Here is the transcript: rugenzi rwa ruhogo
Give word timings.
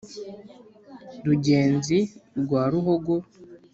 rugenzi 1.25 1.97
rwa 2.41 2.63
ruhogo 2.71 3.15